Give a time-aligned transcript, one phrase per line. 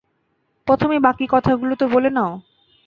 [0.67, 2.31] প্রথমে বাকী কথাগুলো তো বলে নাও।